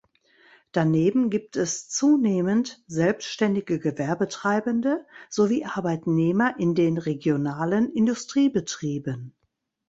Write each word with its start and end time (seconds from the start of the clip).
Daneben 0.71 1.29
gibt 1.29 1.55
es 1.55 1.87
zunehmend 1.87 2.81
selbständige 2.87 3.77
Gewerbetreibende 3.77 5.05
sowie 5.29 5.65
Arbeitnehmer 5.65 6.59
in 6.59 6.73
den 6.73 6.97
regionalen 6.97 7.93
Industriebetrieben. 7.93 9.35